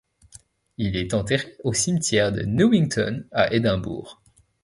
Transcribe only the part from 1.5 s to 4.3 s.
au cimetière de Newington à Édimbourg.